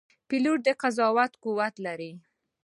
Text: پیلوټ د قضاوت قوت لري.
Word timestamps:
پیلوټ 0.27 0.59
د 0.65 0.67
قضاوت 0.81 1.31
قوت 1.43 1.73
لري. 1.85 2.11